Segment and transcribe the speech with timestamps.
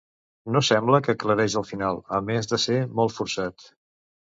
[0.53, 3.71] No sembla que aclareix el final, a més de ser molt forçat.